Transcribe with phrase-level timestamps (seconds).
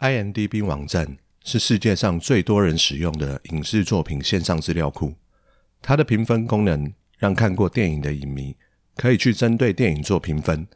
[0.00, 5.14] IMDB 网站是世界上最多人使用的影视作品线上资料库。
[5.82, 8.56] 它的评分功能让看过电影的影迷
[8.96, 10.66] 可以去针对电影做评分。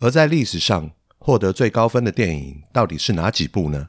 [0.00, 3.88] 而在历史上获得最高分的电影到底是哪几部呢？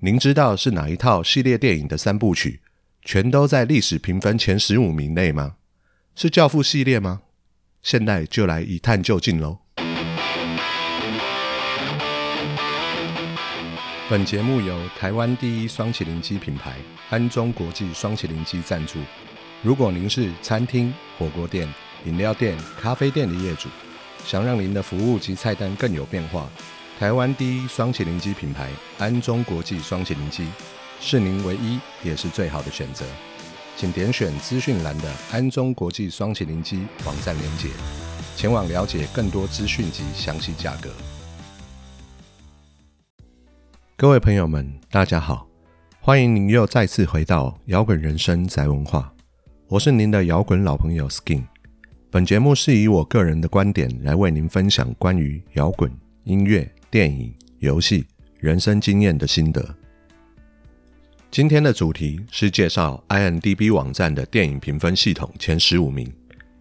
[0.00, 2.60] 您知道是哪一套系列电影的三部曲
[3.02, 5.54] 全都在历史评分前十五名内吗？
[6.16, 7.22] 是《教父》系列吗？
[7.82, 9.60] 现在就来一探究竟喽！
[14.10, 16.76] 本节目由台湾第一双麒麟机品牌
[17.10, 18.98] 安中国际双麒麟机赞助。
[19.62, 21.68] 如果您是餐厅、火锅店、
[22.06, 23.68] 饮料店、咖啡店的业主，
[24.24, 26.48] 想让您的服务及菜单更有变化，
[26.98, 30.48] 台湾第一双麒麟机品牌安中国际双麒麟机
[31.02, 33.04] 是您唯一也是最好的选择。
[33.76, 37.68] 请点选资讯栏的安中国际双麒麟机网站链接，
[38.34, 40.88] 前往了解更多资讯及详细价格。
[44.00, 45.44] 各位朋友们，大家好，
[45.98, 49.12] 欢迎您又再次回到摇滚人生宅文化，
[49.66, 51.42] 我是您的摇滚老朋友 Skin。
[52.08, 55.90] 本节目是以我个人的观点来为您分享关于摇滚、
[56.22, 58.06] 音乐、电影、游戏、
[58.38, 59.68] 人生经验的心得。
[61.28, 66.08] 今天的主题是介绍 IMDB 网站的电影评分系统前十五名。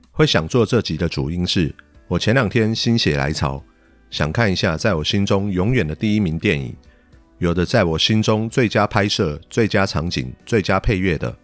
[0.10, 1.72] 会想做这集的主因是
[2.08, 3.64] 我前两天心血来潮，
[4.10, 6.76] 想看一下在我心中永远的第一名电影。
[7.40, 11.32] 有的在我心中最佳拍摄、最佳场景、最佳配乐的《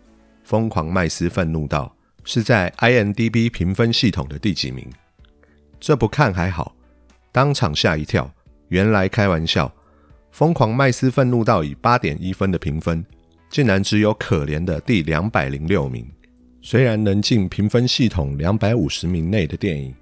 [0.44, 4.88] 疯狂麦斯愤怒道》是在 IMDB 评分系统的第几名？
[5.80, 6.76] 这不看还好，
[7.32, 8.32] 当场吓一跳，
[8.70, 9.68] 原来开玩笑，
[10.32, 13.06] 《疯狂麦斯愤怒到》以八点一分的评分，
[13.52, 16.10] 竟然只有可怜的第两百零六名。
[16.62, 19.94] 虽然能进评分系统两百五十名内的电影，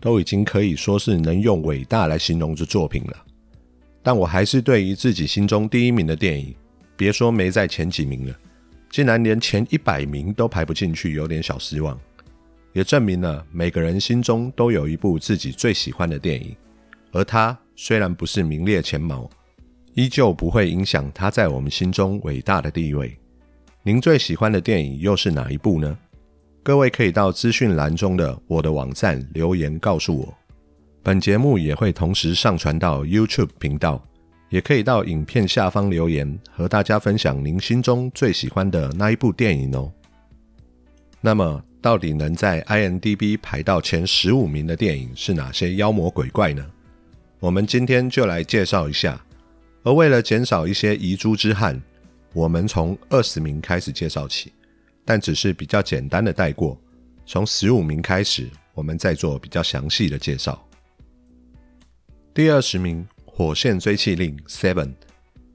[0.00, 3.25] 都已经可以说是能用伟大来形容这作品了。
[4.06, 6.54] 但我还是对于自己心中第一名的电影，
[6.96, 8.32] 别说没在前几名了，
[8.88, 11.98] 竟然连前一百名都排不进去，有点小失望。
[12.72, 16.54] 也证明了每个人心中都有一部自己最喜欢的电影，
[17.10, 19.28] 而它虽然不是名列前茅，
[19.94, 23.12] 依旧不会影响它在我们心中伟大的地位。
[23.82, 25.98] 您最喜欢的电影又是哪一部呢？
[26.62, 30.32] 各位可以到资讯栏中的我的网站留言告诉我。
[31.06, 34.04] 本节目也会同时上传到 YouTube 频道，
[34.48, 39.88] 也可以到影片下方留言，和大家分享您心中最喜欢的那一部电影哦。
[41.20, 46.66] 那么，到底能在 IMDB 排到前十五名的电影是哪些妖魔鬼怪呢？
[47.38, 49.24] 我们今天就来介绍一下。
[49.84, 51.80] 而为了减少一些遗珠之憾，
[52.32, 54.52] 我们从二十名开始介绍起，
[55.04, 56.76] 但只是比较简单的带过。
[57.24, 60.60] 从十五名开始，我们再做比较详细的介绍。
[62.36, 64.92] 第二十名，《火线追缉令》Seven，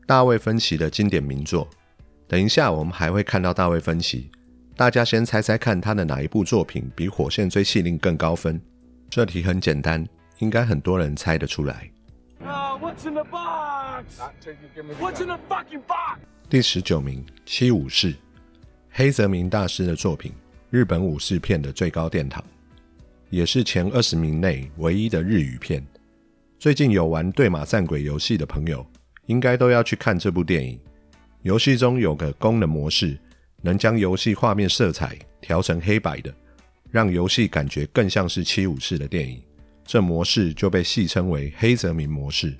[0.07, 1.69] 大卫芬奇的经典名作。
[2.27, 4.31] 等一下，我们还会看到大卫芬奇。
[4.75, 8.59] 大家先猜猜看，他的哪一部作品比《火线追缉令》更高分？
[9.11, 10.03] 这题很简单，
[10.39, 11.91] 应该很多人猜得出来。
[16.49, 18.11] 第十九名，《七武士》，
[18.89, 20.31] 黑泽明大师的作品，
[20.71, 22.43] 日本武士片的最高殿堂，
[23.29, 25.85] 也是前二十名内唯一的日语片。
[26.61, 28.85] 最近有玩对马战鬼游戏的朋友，
[29.25, 30.79] 应该都要去看这部电影。
[31.41, 33.17] 游戏中有个功能模式，
[33.63, 36.31] 能将游戏画面色彩调成黑白的，
[36.91, 39.41] 让游戏感觉更像是七武士的电影。
[39.83, 42.55] 这模式就被戏称为黑泽明模式。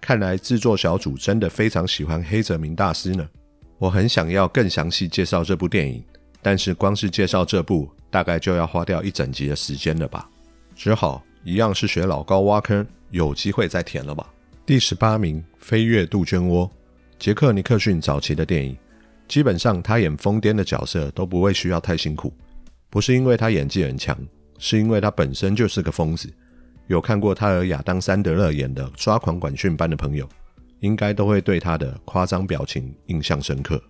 [0.00, 3.28] 看来制作小组真的非常喜欢黑泽明大师呢。
[3.76, 6.02] 我很想要更详细介绍这部电影，
[6.40, 10.26] 但是光是介绍这部，大概就要花掉一整集的时间了吧。
[10.74, 12.86] 只好一样是学老高挖坑。
[13.10, 14.26] 有机会再填了吧。
[14.66, 16.66] 第十八名，《飞跃杜鹃窝》，
[17.18, 18.76] 杰克尼克逊早期的电影，
[19.26, 22.32] 基本上他演疯癫的角色都不会需要太辛苦，
[22.90, 24.16] 不是因为他演技很强，
[24.58, 26.32] 是因为他本身就是个疯子。
[26.86, 30.28] 有看过他和亚当·山德勒演的《抓狂管训班》的朋友，
[30.80, 33.82] 应该都会对他的夸张表情印象深刻。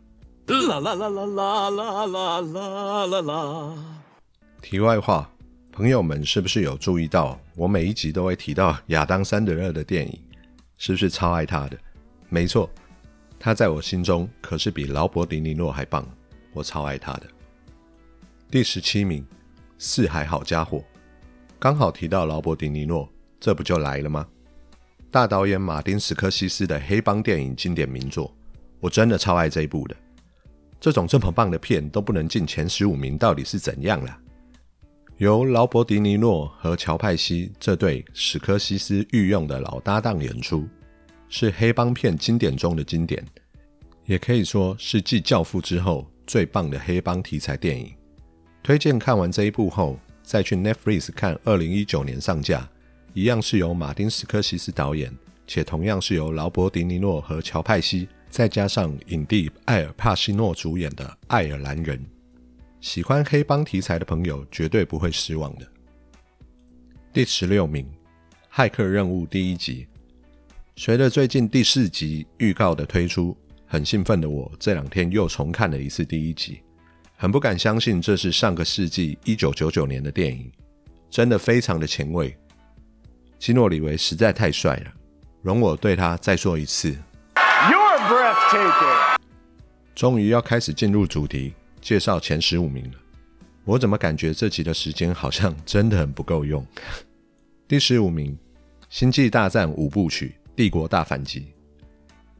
[0.46, 3.74] 啦啦啦啦啦啦啦啦啦。
[4.62, 5.28] 题外话。
[5.78, 10.20] 朋友们，是不是有注意到我每一集都会提到亚当·山德勒的电影？
[10.76, 11.78] 是不是超爱他的？
[12.28, 12.68] 没错，
[13.38, 16.04] 他在我心中可是比劳勃·迪尼诺还棒，
[16.52, 17.28] 我超爱他的。
[18.50, 19.22] 第十七名，
[19.78, 20.78] 《四海好家伙》，
[21.60, 23.08] 刚好提到劳勃·迪尼诺，
[23.38, 24.26] 这不就来了吗？
[25.12, 28.34] 大导演马丁·斯科西斯的黑帮电影经典名作，
[28.80, 29.94] 我真的超爱这一部的。
[30.80, 34.18] 这种这么棒的片都不能进前十五名，到底是怎样了？
[35.18, 40.64] 由劳勃·迪尼诺和乔派西这对史科西斯御用的老搭档演出，
[41.28, 43.24] 是黑帮片经典中的经典，
[44.06, 47.92] 也可以说是继《教父》之后最棒的黑帮题材电影。
[48.62, 52.68] 推荐看完这一部后，再去 Netflix 看二零一九年上架，
[53.12, 55.12] 一样是由马丁·斯科西斯导演，
[55.48, 61.98] 且同样是由劳勃·迪尼诺和乔·派西，再加上影帝艾尔·帕西诺主演的《爱尔兰人》。
[62.80, 65.66] 喜欢黑帮题材的朋友绝对不会失望的。
[67.12, 67.84] 第十六名，
[68.56, 69.86] 《骇客任务》第一集。
[70.76, 73.36] 随着最近第四集预告的推出，
[73.66, 76.62] 很兴奋的我这两天又重看了一次第一集，
[77.16, 80.48] 很不敢相信这是上个世纪一九九九年的电影，
[81.10, 82.36] 真的非常的前卫。
[83.40, 84.92] 基诺里维实在太帅了，
[85.42, 86.96] 容我对他再说一次。
[87.34, 89.16] You're breathtaking。
[89.96, 92.98] 终于要开始进入主题，介绍前十五名了。
[93.64, 96.66] 我怎么感觉这集的时间好像真的很不够用？
[97.66, 98.32] 第十五名，
[98.88, 100.34] 《星际大战》五部曲。
[100.56, 101.54] 帝国大反击，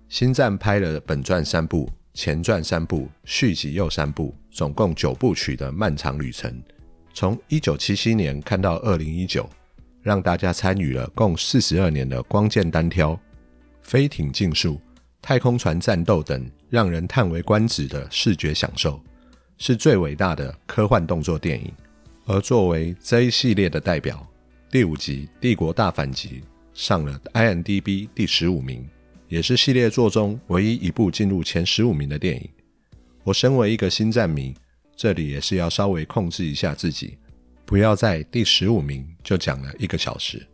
[0.08, 6.60] 星战拍了本传三部、前传三部、续集又三部，总共九部曲的漫长旅程，
[7.14, 9.48] 从一九七七年看到二零一九，
[10.02, 13.16] 让大家参与了共四十二年的光剑单挑、
[13.82, 14.80] 飞艇竞速、
[15.22, 19.00] 太空船战斗等让人叹为观止的视觉享受，
[19.58, 21.70] 是最伟大的科幻动作电影。
[22.24, 24.26] 而作为这一系列的代表，
[24.70, 26.40] 第五集《帝国大反击》。
[26.74, 28.88] 上了 IMDB 第十五名，
[29.26, 32.48] 也是系列作中唯一一部进入前十五名的电影。
[33.24, 34.54] 我身为一个星战迷，
[34.94, 37.18] 这里也是要稍微控制一下自己，
[37.64, 40.46] 不要在第十五名就讲了一个小时。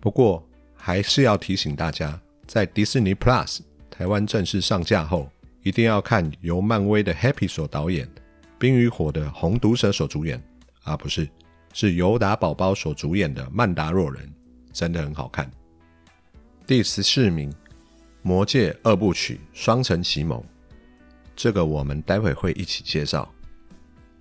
[0.00, 0.44] 不过
[0.74, 5.30] 还是要提醒大家，在迪士尼 Plus 台湾正式上架后，
[5.68, 8.06] 一定要看由漫威的 Happy 所导演，
[8.58, 10.42] 《冰与火》的红毒蛇所主演，
[10.82, 11.28] 啊不是，
[11.74, 14.26] 是尤达宝宝所主演的《曼达洛人》。
[14.72, 15.50] 真的很好看。
[16.66, 17.52] 第十四名，
[18.22, 20.36] 《魔戒二部曲：双城奇谋》，
[21.36, 23.30] 这个我们待会会一起介绍。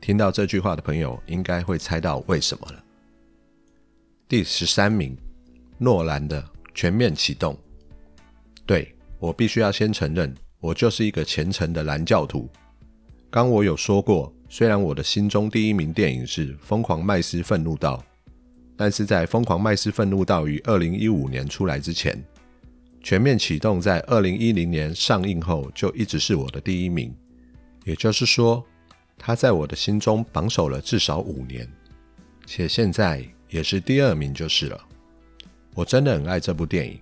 [0.01, 2.83] 听到这句话的朋友，应该会猜到为什么了。
[4.27, 5.17] 第十三名，
[5.77, 6.41] 诺兰的
[6.75, 7.53] 《全面启动》。
[8.65, 12.49] 对我必须要先承认，我就是一个虔诚的蓝教徒。
[13.29, 17.97] 刚我有说过，虽然我的心中第一名电影是《疯狂麦斯愤怒道》。
[18.79, 22.13] 但是在《疯狂麦斯愤怒道于二零一五年出来之前，
[23.01, 27.11] 《全面启动》在二零一零年上映后就一直是我的第一名，
[27.85, 28.63] 也就是说，
[29.17, 31.67] 它在我的心中榜首了至少五年，
[32.45, 34.79] 且现在也是第二名就是了。
[35.73, 36.99] 我真的很爱这部电影，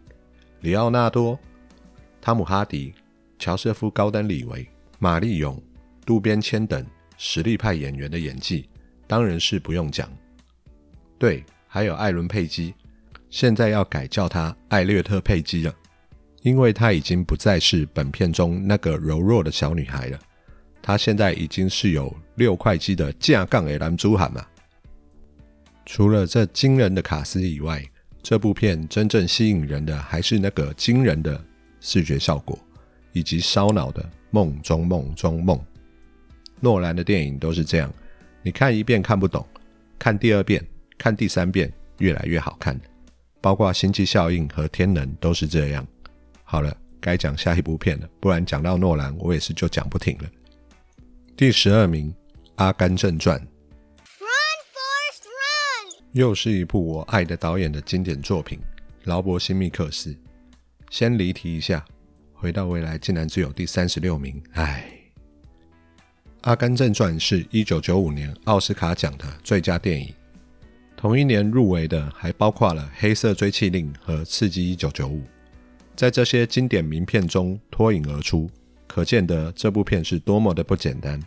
[0.61, 1.37] 里奥纳多、
[2.21, 2.93] 汤姆哈迪、
[3.39, 4.67] 乔瑟夫高登李维、
[4.99, 5.61] 玛丽勇、
[6.05, 6.85] 渡边谦等
[7.17, 8.69] 实力派演员的演技，
[9.07, 10.11] 当然是不用讲。
[11.17, 11.43] 对。
[11.67, 12.73] 还有艾伦·佩姬，
[13.29, 15.75] 现在要改叫她艾略特·佩姬了，
[16.41, 20.17] 因为她已经不再是本片中那个柔弱的小女孩了。
[20.81, 24.45] 她现在已经是有六块肌的架杠 A 男珠喊嘛。
[25.85, 27.83] 除了这惊人的卡斯以外，
[28.23, 31.43] 这部片真正吸引人的还是那个惊人的
[31.81, 32.57] 视觉效果，
[33.15, 35.59] 以及烧脑的梦中梦中梦。
[36.59, 37.91] 诺兰的电影都是这样，
[38.43, 39.43] 你看一遍看不懂，
[39.97, 40.63] 看第二遍。
[40.97, 42.79] 看第三遍越来越好看，
[43.41, 45.85] 包括《星际效应》和《天能》都是这样。
[46.45, 50.29] 好了，该讲下一部片了，不然讲到诺兰，我也是就讲不停了。
[51.35, 52.09] 第十二名，
[52.55, 53.37] 《阿甘正传》，
[56.13, 58.57] 又是一部我爱的导演的经典作品——
[59.03, 60.17] 劳勃·辛密克斯。
[60.89, 61.85] 先离题一下，
[62.35, 64.85] 回到未来竟然只有第三十六名，唉。
[66.47, 70.13] 《阿甘正传》是一九九五年奥斯卡奖的最佳电影。
[70.95, 75.19] 同一年入围的还包括了《黑色追气令》和《刺激一九九五》，
[75.95, 78.49] 在这些经典名片中脱颖而出，
[78.85, 81.19] 可见得这部片是多么的不简单。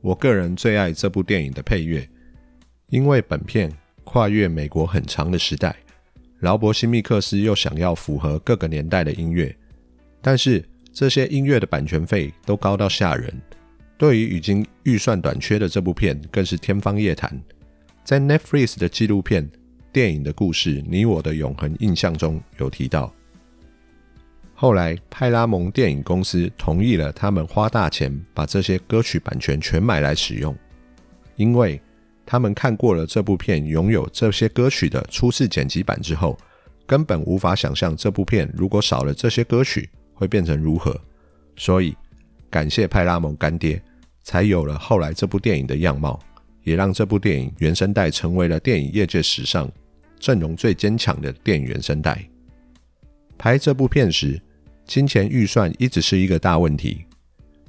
[0.00, 2.08] 我个人最爱这部电影的配乐，
[2.88, 3.72] 因为本片
[4.04, 5.76] 跨越美国很长的时代，
[6.40, 9.54] 劳勃·辛密克斯又想要符合各个年代的音乐，
[10.20, 13.32] 但是这些音乐的版权费都高到吓人，
[13.96, 17.40] 对于已经预算短缺的这部片更是天方夜谭。
[18.04, 19.48] 在 Netflix 的纪录片
[19.92, 23.12] 《电影的故事：你我的永恒印象》中有提到，
[24.54, 30.56] 后来派拉蒙电影公司同意了他们花大钱把这些歌曲版权全买来使用，
[31.36, 31.80] 因为
[32.26, 36.36] 他们看过了这部片拥有这些歌曲的初次剪辑版之后，
[36.86, 41.00] 根本无法想象这部片如果少了这些歌曲会变成如何，
[41.56, 41.96] 所以
[42.50, 43.80] 感谢派拉蒙干爹，
[44.24, 46.18] 才有了后来这部电影的样貌。
[46.64, 49.70] 也让这部电影原声带成为了电影业界史上
[50.20, 52.22] 阵容最坚强的电影原声带。
[53.38, 54.38] 拍这部片时，
[54.84, 57.06] 金钱预算一直是一个大问题。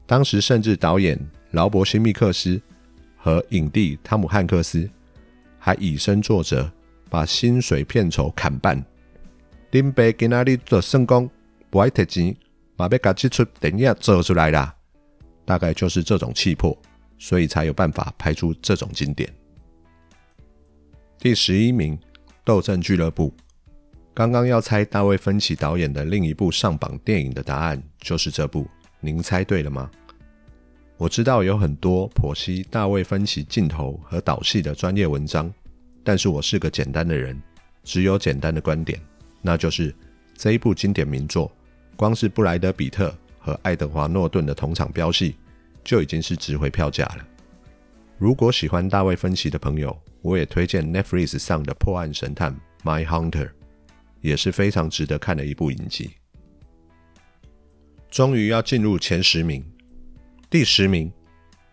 [0.05, 1.17] 当时甚至导演
[1.51, 2.61] 劳勃·辛密克斯
[3.15, 4.89] 和影帝汤姆·汉克斯
[5.57, 6.69] 还以身作则，
[7.09, 8.83] 把薪水片酬砍半。
[9.71, 11.29] 林北今仔日做圣功，
[11.69, 12.35] 不爱摕钱，
[12.75, 14.75] 马要甲这出电影做出来啦。
[15.45, 16.77] 大概就是这种气魄，
[17.17, 19.31] 所以才有办法拍出这种经典。
[21.17, 21.97] 第十一名，
[22.43, 23.29] 《斗阵俱乐部》。
[24.13, 28.67] 刚刚要猜大卫芬奇导演的另一部上榜电影的答案，就是这部。
[28.99, 29.89] 您猜对了吗？
[30.97, 35.49] 我知道有很多剖析大卫芬奇镜头和导戏的专业文章，
[36.03, 37.41] 但是我是个简单的人，
[37.83, 38.99] 只有简单的观点，
[39.41, 39.95] 那就是
[40.35, 41.49] 这一部经典名作，
[41.99, 45.35] 光是布莱德比特和爱德华诺顿的同场飙戏，
[45.83, 47.27] 就已经是值回票价了。
[48.17, 53.49] 如果喜欢大卫芬奇的朋友，我也推荐 Netflix 上的破案神探 My Hunter，
[54.21, 56.11] 也是非常值得看的一部影集。
[58.09, 59.61] 终于要进入前十名，
[60.49, 61.09] 第十名《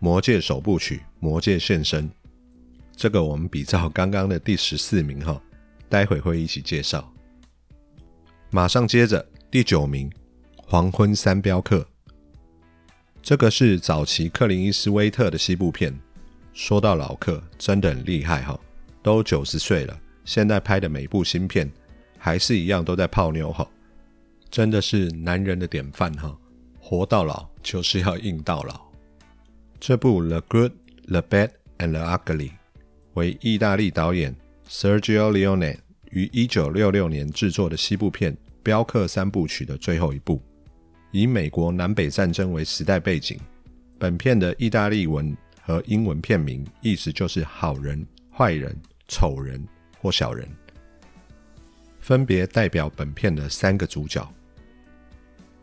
[0.01, 2.11] 魔戒首部曲：魔戒现身》，
[2.97, 5.41] 这个我们比照刚刚的第十四名哈，
[5.89, 7.13] 待会会一起介绍。
[8.51, 9.25] 马上接着
[9.57, 10.11] 第九名
[10.67, 11.79] 《黄昏三镖客》，
[13.23, 15.99] 这个是早期克林伊斯威特的西部片。
[16.53, 18.61] 说到老客，真的很厉害哈，
[19.03, 21.73] 都九十岁了，现在拍的每部新片
[22.19, 23.67] 还是一样都在泡妞哈，
[24.51, 26.37] 真的是男人的典范哈，
[26.79, 28.79] 活到老就是要硬到老。
[29.81, 30.73] 这部《The Good,
[31.09, 32.49] the Bad and the Ugly》
[33.15, 34.37] 为意大利导演
[34.69, 35.79] Sergio Leone
[36.11, 38.35] 于一九六六年制作的西部片
[38.67, 40.43] 《镖客三部曲》的最后一部，
[41.13, 43.39] 以美国南北战争为时代背景。
[43.97, 45.37] 本片的意大利文。
[45.67, 48.73] 和英文片名意思就是好人、坏人、
[49.09, 49.61] 丑人
[50.01, 50.49] 或小人，
[51.99, 54.25] 分别代表本片的三个主角。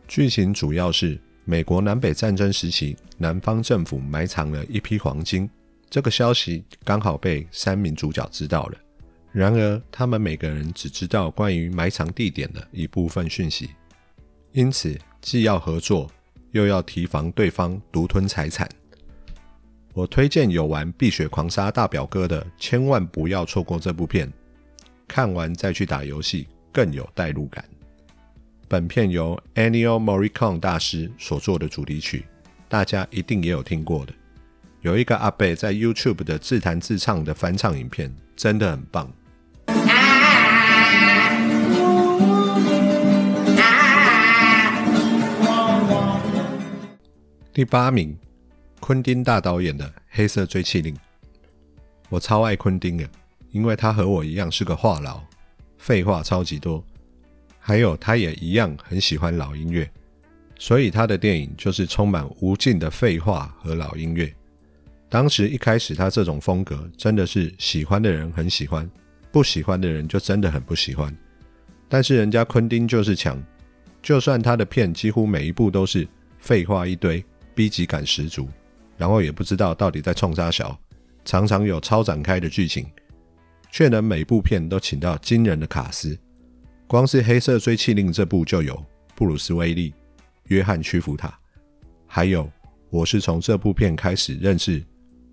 [0.06, 5.48] 剧情主要是美国南北战争时期，南方政府埋藏了一批黄金，
[5.88, 8.78] 这个消息刚好被三名主角知道了。
[9.34, 13.70] 然而，他们每个人只知道关于埋藏地点的一部分讯息，
[14.52, 16.08] 因此既要合作，
[16.52, 18.68] 又要提防对方独吞财产。
[19.92, 24.32] 我推荐有玩《碧血狂杀》大表哥的，千万不要错过这部片。
[25.08, 27.64] 看完再去打游戏，更有代入感。
[28.68, 32.24] 本片由 Ennio Morricone 大师所做的主题曲，
[32.68, 34.14] 大家一定也有听过的。
[34.80, 39.12] 有一个阿贝在 YouTube 的自弹自唱的翻唱影片，真的很棒。
[47.54, 48.12] 第八名。
[48.80, 50.92] 昆汀大导演的《黑色追气令》，
[52.08, 53.08] 我超爱昆汀的，
[53.52, 55.20] 因为他和我一样是个话痨，
[55.78, 56.84] 废话超级多。
[57.60, 59.88] 还有，他也一样很喜欢老音乐，
[60.58, 64.34] 所以他的电影就是充满无尽的废话和老音乐。
[65.08, 68.90] 当时一开始，他这种风格真的是喜欢的人很喜欢，
[69.30, 71.16] 不喜欢的人就真的很不喜欢。
[71.88, 73.40] 但是人家昆汀就是强，
[74.02, 76.06] 就算他的片几乎每一部都是
[76.40, 78.48] 废话一堆，B 级感十足。
[78.96, 80.78] 然后也不知道到底在冲啥小，
[81.24, 82.86] 常常有超展开的剧情，
[83.72, 86.16] 却能每部片都请到惊人的卡司。
[86.86, 88.80] 光是《黑色追气令》这部就有
[89.16, 89.92] 布鲁斯·威利、
[90.44, 91.36] 约翰·屈服塔，
[92.06, 92.48] 还有
[92.88, 94.80] 我是从这部片开始认识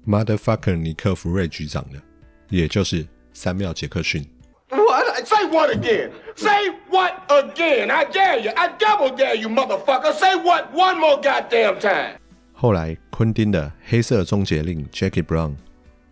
[0.07, 2.01] Motherfucker 尼克·弗瑞局长的，
[2.49, 4.27] 也就是三缪·杰克逊。
[4.69, 5.23] What?
[5.23, 6.09] Say what again?
[6.35, 7.89] Say what again?
[7.91, 8.51] I dare you.
[8.55, 10.13] I double dare you, motherfucker.
[10.13, 12.17] Say what one more goddamn time.
[12.53, 15.55] 后来，昆汀的《黑色终结令》Jackie Brown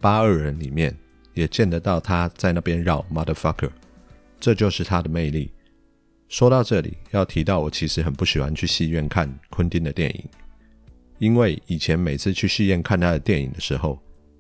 [0.02, 0.96] 八二人里面
[1.34, 3.70] 也见得到他在那边绕 motherfucker，
[4.40, 5.52] 这就是他的魅力。
[6.28, 10.30] 说到这里，要提到我其实很不喜欢去戏院看昆汀的电影，
[11.18, 14.00] 因为以前每次去戏院看他的电影的时候，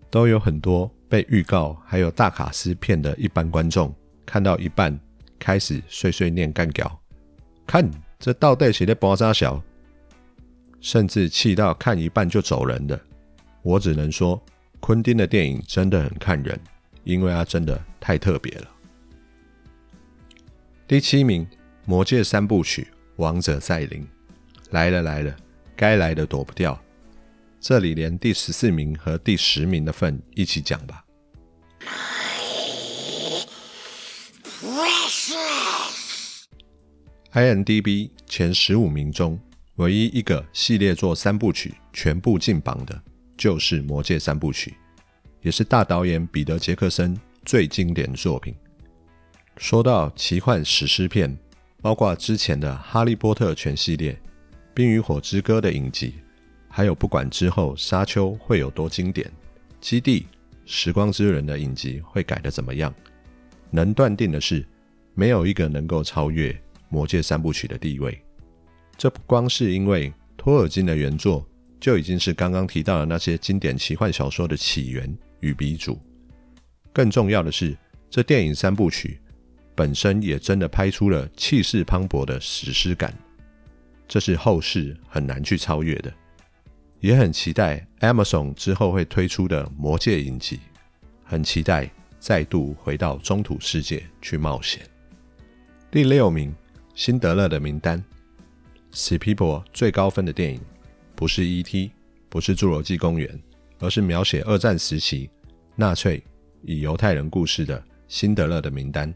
[0.09, 3.93] 都有很多被预告还有大卡司骗的一般观众，
[4.25, 5.00] 看到一半
[5.39, 7.01] 开始碎碎念干屌，
[7.65, 9.63] 看这到底是在爆炸小。
[10.81, 12.98] 甚至气到看一半就走人的，
[13.63, 14.41] 我只能说，
[14.79, 16.58] 昆汀的电影真的很看人，
[17.03, 18.67] 因为他真的太特别了。
[20.88, 21.46] 第七名，
[21.84, 24.01] 《魔戒三部曲：王者再临》
[24.69, 25.36] 来了来了，
[25.75, 26.81] 该来的躲不掉。
[27.60, 31.03] 这里连第十四名和第十名的份一起讲吧。
[37.33, 39.39] INDB 前十五名中。
[39.75, 43.01] 唯一一个系列作三部曲全部进榜的，
[43.38, 44.71] 就是《魔戒三部曲》，
[45.41, 48.53] 也是大导演彼得·杰克森最经典的作品。
[49.55, 51.38] 说到奇幻史诗片，
[51.81, 54.12] 包括之前的《哈利波特》全系列、
[54.74, 56.15] 《冰与火之歌》的影集，
[56.67, 59.25] 还有不管之后《沙丘》会有多经典，
[59.79, 60.21] 《基地》
[60.65, 62.93] 《时光之人》的影集会改得怎么样，
[63.71, 64.65] 能断定的是，
[65.13, 66.51] 没有一个能够超越
[66.89, 68.19] 《魔戒》三部曲的地位。
[68.98, 71.48] 这不光是因为托尔金的原作
[71.79, 75.98] 就已经是刚刚提到的那些经典奇幻小说的起源与鼻祖，
[76.91, 77.77] 更重要的是，
[78.10, 79.19] 这电影三部曲。
[79.75, 83.13] 本身也真的拍出了气势磅礴的史诗感，
[84.10, 86.13] 这是后世很难去超越的。
[87.00, 90.60] 也很期待 Amazon 之后会推出的《魔戒》影集，
[91.24, 94.81] 很期待再度回到中土世界去冒险。
[95.89, 96.51] 第六名，
[97.00, 97.98] 《辛德勒的名单》，
[98.91, 100.60] 史皮博最高分的电影，
[101.15, 101.94] 不是 E.T.，
[102.27, 103.25] 不是《侏罗纪公园》，
[103.79, 105.29] 而是描写二战时期
[105.77, 106.22] 纳粹
[106.62, 107.79] 以犹太人故事的
[108.10, 109.10] 《辛德勒的名单》。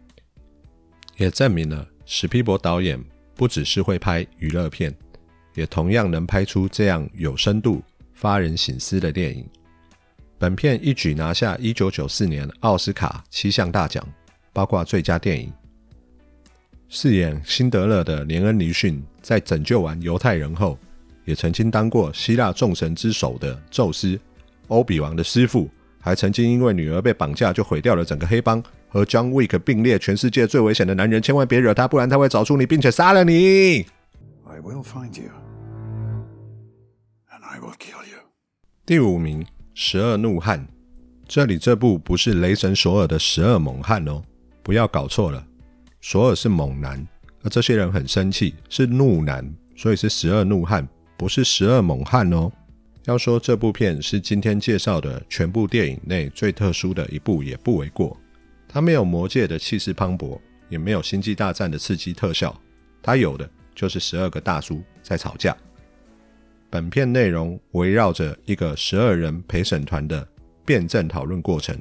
[1.18, 2.98] 也证明了史皮伯导演
[3.36, 4.96] 不只是会拍娱乐片，
[5.54, 9.46] 也同样能拍出这样有深度、发人省思的电影。
[10.38, 14.08] 本片一举拿下1994年奥斯卡七项大奖，
[14.54, 15.52] 包括最佳电影。
[16.90, 20.78] 饰演辛德勒的连恩·尼逊，在拯救完犹太人后，
[21.26, 24.20] 也曾经当过希腊众神之首的宙斯、
[24.68, 28.64] 欧比王的师傅，还曾经因为女儿被绑架就毁掉了整个黑帮。
[28.90, 33.88] 和 John Wick 并列全世界最危险的男人，千万别惹他，不然他会找出你，并且杀了你。
[34.46, 35.32] I will find you,
[37.32, 38.20] and I will kill you。
[38.86, 40.68] 第五名，十二怒汉。
[41.28, 44.22] 这里这部不是雷神索尔的十二猛汉哦，
[44.62, 45.44] 不要搞错了。
[46.06, 47.08] 索尔是猛男，
[47.44, 52.52] 而这些人很生气，是怒男，所以是十二怒汉，不是十二猛汉哦。
[53.06, 58.18] 要说这部片是今天介绍的全部电影内最特殊的一部，也不为过。
[58.68, 62.54] 它没有魔界的气势磅礴，也没有星际大战的刺激特效，
[63.02, 65.56] 它有的就是十二个大叔在吵架。
[66.70, 70.28] 本片内容围绕着一个十二人陪审团的
[70.66, 71.78] 辩证讨论过程，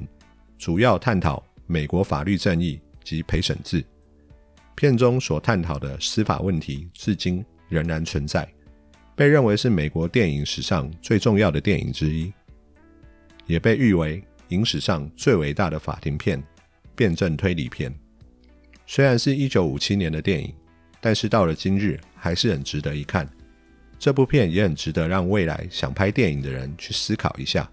[0.57, 3.83] 主要探讨美国法律正义及陪审制。
[4.75, 8.47] 片中所探讨的司法问题，至今仍然存在，
[9.15, 12.31] 被认为是美国电影史上最重要的电影之一，
[13.45, 16.43] 也被誉为影史上最伟大的法庭片。
[16.95, 17.91] 辩证推理片，
[18.85, 20.53] 虽然是一九五七年的电影，
[21.01, 23.27] 但是到了今日还是很值得一看。
[23.97, 27.67] 这部片也很值得让未来想拍电影的人去思考一下。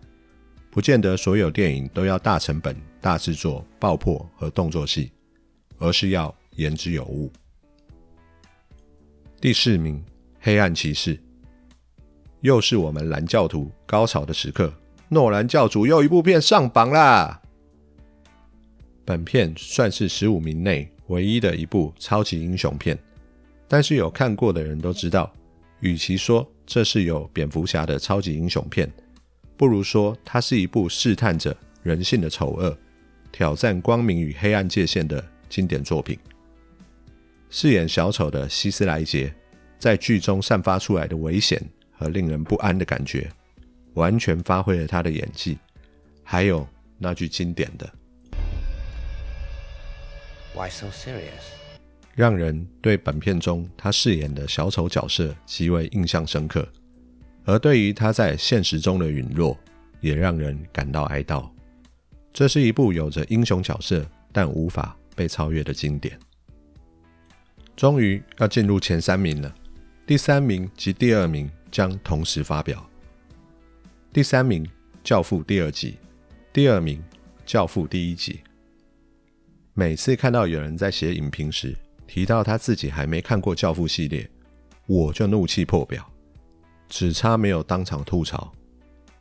[0.71, 5.13] 不见得所有电影都要大成本、大制作、爆破和动作戏，
[5.77, 7.33] 而是要言之有物。
[9.41, 9.97] 第四名，
[10.41, 11.17] 《黑暗骑士》，
[12.41, 14.71] 又是我们蓝教徒高潮的时刻。
[15.09, 17.41] 诺兰教主又一部片上榜啦！
[19.07, 22.97] 本片算是十五名内唯一的一部超级英雄片，
[23.67, 25.33] 但是有看过的人都知道，
[25.81, 28.93] 与其说这是有蝙蝠侠的超级英雄片，
[29.57, 32.77] 不如说它是一部试探着人性的丑恶、
[33.33, 36.19] 挑战光明与黑暗界限的经典作品。
[37.53, 39.35] 饰演小丑的希斯莱杰，
[39.77, 41.61] 在剧中散发出来的危险
[41.91, 43.29] 和令人不安的感觉，
[43.95, 45.59] 完全发挥了他的演技，
[46.23, 47.91] 还有那句经典的。
[50.55, 51.43] Why so serious？
[52.15, 56.69] 让人对本片中他饰演的小丑角色极为印象深刻，
[57.45, 59.59] 而对于他在现实中的陨落，
[60.01, 61.51] 也让人感到哀悼。
[62.33, 66.17] 这是一部有着英雄角色但无法被超越的经典。
[67.81, 69.55] 终于要进入前三名了，
[70.07, 72.87] 第三名及第二名将同时发表。
[74.13, 74.63] 第三名
[75.03, 75.97] 《教父》第二集，
[76.53, 76.99] 第二名
[77.47, 78.41] 《教父》第一集。
[79.73, 81.75] 每次看到有人在写影评时
[82.07, 84.29] 提到他自己还没看过《教父》系列，
[84.87, 86.07] 我就怒气破表，
[86.87, 88.53] 只差没有当场吐槽。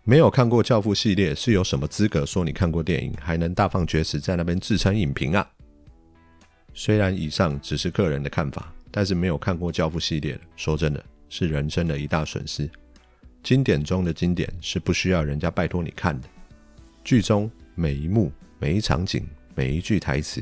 [0.03, 5.49] 没有看过《教父》系列是有什么资格说你看过电影，还能大放厥词在那边自称影评啊？
[6.73, 12.69] 虽然以上只是个人的看法，但是没有看过《教父》系列，说真的是人生的一大损失。
[13.43, 16.27] 经典中的经典是不需要人家拜托你看的，
[17.03, 19.25] 剧中每一幕、每一场景。
[19.55, 20.41] 每一句台词，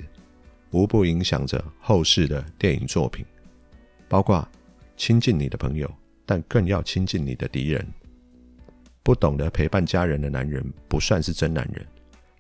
[0.69, 3.25] 无不影响着后世的电影作品，
[4.07, 4.47] 包括
[4.95, 5.91] 亲近你的朋友，
[6.23, 7.83] 但更要亲近你的敌人。
[9.01, 11.83] 不懂得陪伴家人的男人，不算是真男人。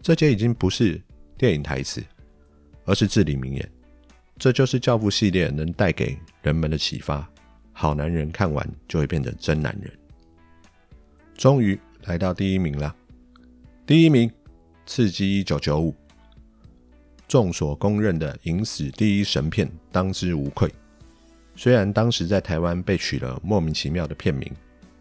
[0.01, 1.01] 这些已经不是
[1.35, 2.03] 电影台词，
[2.85, 3.71] 而是至理名言。
[4.39, 7.27] 这就是《教父》系列能带给人们的启发。
[7.73, 9.91] 好男人看完就会变成真男人。
[11.35, 12.95] 终于来到第一名了，
[13.85, 14.27] 第一名
[14.85, 15.91] 《刺激一九九五》。
[17.27, 20.71] 众所公认的影史第一神片，当之无愧。
[21.55, 24.49] 虽然当时在台湾被取了莫名其妙的片名，“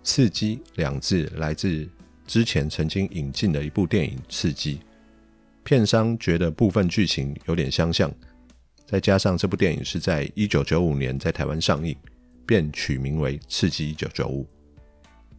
[0.02, 1.88] 刺激”两字来自
[2.26, 4.76] 之前曾经引进的一部电影《刺激》，
[5.62, 8.12] 片商觉得部分剧情有点相像，
[8.86, 11.96] 再加上这部电影是在一九九五年在台湾上映，
[12.46, 14.44] 便取名为《刺激一九九五》。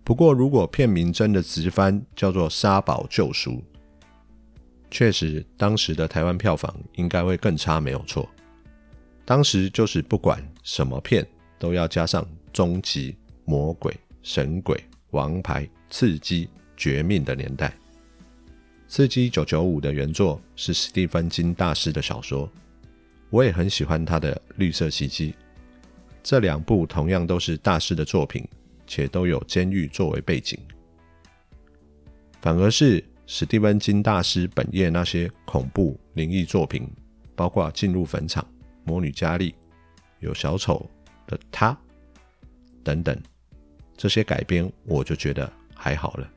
[0.03, 3.51] 不过，如果片名真的直翻叫做《沙堡救赎》，
[4.91, 8.29] 确实当时的台湾票房应该会更差，没有错。
[9.25, 11.25] 当时就是不管什么片
[11.57, 14.81] 都要加上终极、魔鬼、神鬼、
[15.12, 17.69] 王牌、刺激、绝命的年代。
[18.88, 22.49] 《刺激一九九五》的原作是史蒂芬金大师的小说，
[23.29, 25.31] 我也很喜欢他的《绿色袭击》。
[26.23, 28.47] 这两部同样都是大师的作品。
[28.89, 30.57] 且都有监狱作为背景，
[32.39, 36.89] 反而是史蒂芬金大师本业那些恐怖灵异作品，
[37.35, 38.41] 包括《进入坟场》
[38.85, 39.51] 《魔女佳丽》
[40.21, 40.89] 《有小丑
[41.27, 41.73] 的他》
[42.81, 43.21] 等等，
[43.97, 46.31] 这些改编我就觉得还好了。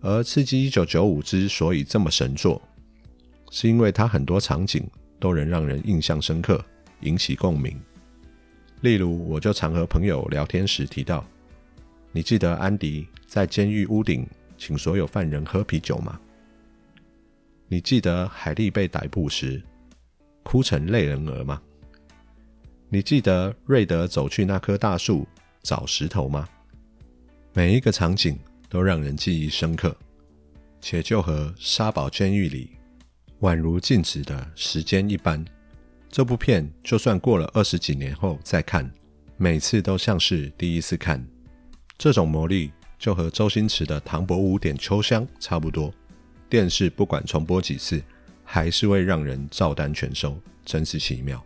[0.00, 2.62] 而《刺激一九九五》之所以这么神作，
[3.50, 6.64] 是因为它很多场景都能让人印象深刻，
[7.00, 7.80] 引起共鸣。
[8.80, 11.24] 例如，我就常和朋友聊天时提到。
[12.10, 14.26] 你记得安迪在监狱屋顶
[14.56, 16.18] 请所有犯人喝啤酒吗？
[17.68, 19.62] 你记得海莉被逮捕时
[20.42, 21.60] 哭成泪人儿吗？
[22.88, 25.26] 你记得瑞德走去那棵大树
[25.62, 26.48] 找石头吗？
[27.52, 28.38] 每一个场景
[28.70, 29.94] 都让人记忆深刻，
[30.80, 32.70] 且就和沙堡监狱里
[33.40, 35.44] 宛如静止的时间一般。
[36.10, 38.90] 这部片就算过了二十几年后再看，
[39.36, 41.24] 每次都像是第一次看。
[41.96, 45.92] 这种魔力就和周星驰的《唐伯虎点秋香》差不多，
[46.48, 48.02] 电视不管重播几次，
[48.42, 51.44] 还是会让人照单全收，真是奇妙。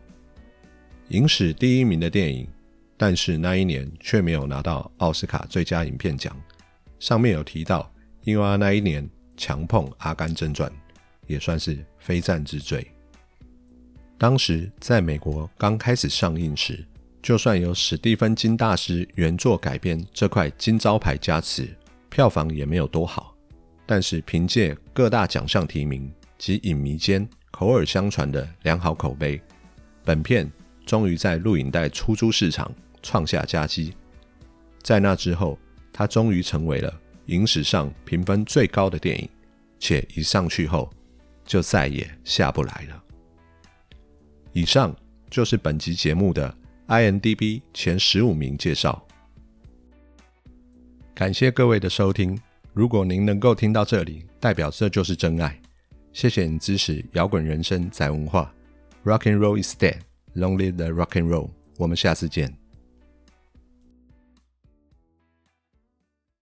[1.09, 2.49] 影史第一名的电影，
[2.97, 6.35] 但是那一年却没有拿到奥斯卡最佳影片奖。
[7.01, 10.71] 上面有提到，因为那一年强碰《阿甘正传》，
[11.27, 12.87] 也算是非战之罪。
[14.19, 16.85] 当时在美国刚开始上映时。
[17.23, 21.73] 就算有史蒂芬金大师原作改编这块金招牌加持，
[22.11, 23.33] 票房也没有多好。
[23.87, 29.41] 但是凭借各大奖项提名及影迷间口耳相传的良好口碑，
[30.05, 30.51] 本片
[30.85, 33.95] 终于在录影带出租市场创下佳绩。
[34.83, 35.57] 在那之后，
[35.93, 36.93] 它终于成为了
[37.27, 39.29] 影史上评分最高的电影，
[39.79, 40.91] 且一上去后
[41.53, 43.05] 就再也下不来了。
[44.55, 44.97] 以上
[45.29, 46.57] 就是本集节目的。
[46.89, 49.07] INDB 前十五名介绍，
[51.15, 52.41] 感谢各位的收听。
[52.73, 55.61] 如果您能够听到这里，代表这就是真爱。
[56.15, 58.51] 谢谢你支持摇滚人生在文化。
[59.05, 59.99] Rock and roll is dead,
[60.35, 61.51] long live the rock and roll。
[61.77, 62.62] 我们下次见。